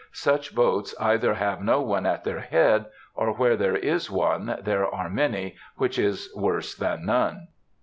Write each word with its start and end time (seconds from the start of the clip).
Such 0.13 0.55
boats 0.55 0.95
either 0.99 1.35
have 1.35 1.61
no 1.61 1.79
one 1.83 2.07
at 2.07 2.23
their 2.23 2.39
head, 2.39 2.87
or 3.13 3.33
where 3.33 3.55
there 3.55 3.75
is 3.75 4.09
one 4.09 4.57
there 4.63 4.87
are 4.91 5.11
many, 5.11 5.57
which 5.75 5.99
is 5.99 6.33
worse 6.35 6.73
than 6.73 7.05
none. 7.05 7.49